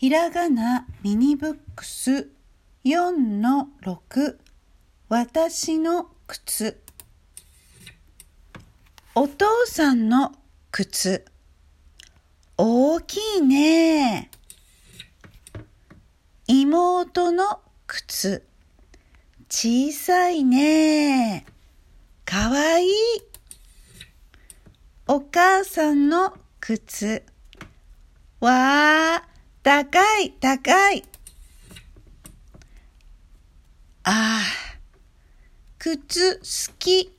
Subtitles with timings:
[0.00, 2.28] ひらがなミニブックス
[2.84, 3.10] 4
[3.40, 4.36] の6
[5.08, 6.80] 私の靴。
[9.16, 10.30] お父さんの
[10.70, 11.24] 靴。
[12.56, 14.30] 大きいね。
[16.46, 17.58] 妹の
[17.88, 18.46] 靴。
[19.50, 21.44] 小さいね。
[22.24, 22.90] かわいい。
[25.08, 27.24] お母さんの靴。
[28.38, 29.27] わー
[29.68, 31.04] 高い、高い。
[34.02, 34.42] ああ、
[35.78, 37.14] 靴好き。